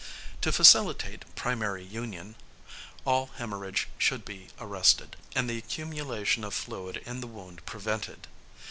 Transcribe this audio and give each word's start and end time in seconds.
To 0.41 0.51
facilitate 0.51 1.25
primary 1.35 1.83
union, 1.83 2.33
all 3.05 3.29
hæmorrhage 3.37 3.85
should 3.99 4.25
be 4.25 4.47
arrested, 4.59 5.15
and 5.35 5.47
the 5.47 5.59
accumulation 5.59 6.43
of 6.43 6.55
fluid 6.55 7.03
in 7.05 7.21
the 7.21 7.27
wound 7.27 7.63
prevented. 7.67 8.25